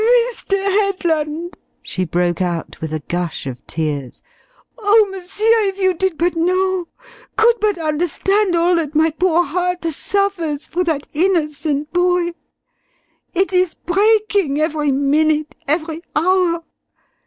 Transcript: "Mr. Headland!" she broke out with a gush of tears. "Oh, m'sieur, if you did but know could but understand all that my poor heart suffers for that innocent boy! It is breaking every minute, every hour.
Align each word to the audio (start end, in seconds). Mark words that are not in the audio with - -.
"Mr. 0.31 0.57
Headland!" 0.57 1.55
she 1.83 2.05
broke 2.05 2.41
out 2.41 2.81
with 2.81 2.91
a 2.91 3.01
gush 3.07 3.45
of 3.45 3.63
tears. 3.67 4.23
"Oh, 4.79 5.07
m'sieur, 5.11 5.67
if 5.69 5.77
you 5.77 5.93
did 5.93 6.17
but 6.17 6.35
know 6.35 6.87
could 7.35 7.59
but 7.61 7.77
understand 7.77 8.55
all 8.55 8.73
that 8.77 8.95
my 8.95 9.11
poor 9.11 9.43
heart 9.45 9.85
suffers 9.85 10.65
for 10.65 10.83
that 10.85 11.07
innocent 11.13 11.93
boy! 11.93 12.31
It 13.35 13.53
is 13.53 13.75
breaking 13.75 14.59
every 14.59 14.91
minute, 14.91 15.53
every 15.67 16.01
hour. 16.15 16.63